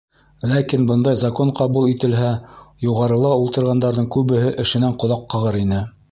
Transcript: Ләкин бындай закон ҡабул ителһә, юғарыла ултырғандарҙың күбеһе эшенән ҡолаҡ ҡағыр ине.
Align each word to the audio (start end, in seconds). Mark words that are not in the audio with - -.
Ләкин 0.51 0.85
бындай 0.91 1.17
закон 1.23 1.51
ҡабул 1.59 1.85
ителһә, 1.91 2.31
юғарыла 2.85 3.33
ултырғандарҙың 3.41 4.07
күбеһе 4.15 4.55
эшенән 4.65 4.97
ҡолаҡ 5.05 5.29
ҡағыр 5.35 5.59
ине. 5.61 5.83